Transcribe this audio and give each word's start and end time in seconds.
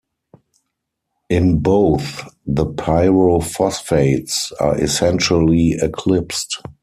In 1.29 1.59
both 1.59 2.23
the 2.47 2.65
pyrophosphates 2.65 4.51
are 4.59 4.75
essentially 4.83 5.73
eclipsed. 5.79 6.59